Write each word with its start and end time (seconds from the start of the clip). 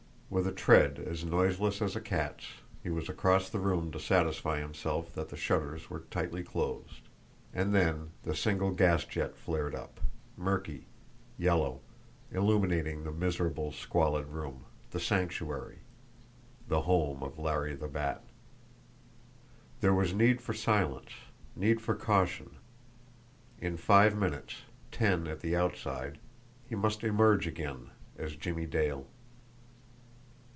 With 0.31 0.47
a 0.47 0.53
tread 0.53 0.97
as 0.97 1.25
noiseless 1.25 1.81
as 1.81 1.93
a 1.93 1.99
cat's, 1.99 2.45
he 2.81 2.89
was 2.89 3.09
across 3.09 3.49
the 3.49 3.59
room 3.59 3.91
to 3.91 3.99
satisfy 3.99 4.61
himself 4.61 5.11
that 5.13 5.27
the 5.27 5.35
shutters 5.35 5.89
were 5.89 6.05
tightly 6.09 6.41
closed; 6.41 7.01
and 7.53 7.75
then 7.75 8.11
the 8.23 8.33
single 8.33 8.71
gas 8.71 9.03
jet 9.03 9.35
flared 9.35 9.75
up, 9.75 9.99
murky, 10.37 10.85
yellow, 11.37 11.81
illuminating 12.31 13.03
the 13.03 13.11
miserable, 13.11 13.73
squalid 13.73 14.27
room 14.27 14.63
the 14.91 15.01
Sanctuary 15.01 15.79
the 16.65 16.79
home 16.83 17.21
of 17.23 17.37
Larry 17.37 17.75
the 17.75 17.89
Bat. 17.89 18.23
There 19.81 19.93
was 19.93 20.13
need 20.13 20.39
for 20.41 20.53
silence, 20.53 21.09
need 21.57 21.81
for 21.81 21.93
caution. 21.93 22.51
In 23.59 23.75
five 23.75 24.15
minutes, 24.17 24.61
ten 24.91 25.27
at 25.27 25.41
the 25.41 25.57
outside, 25.57 26.19
he 26.69 26.73
must 26.75 27.03
emerge 27.03 27.45
again 27.47 27.89
as 28.17 28.37
Jimmie 28.37 28.65
Dale. 28.65 29.05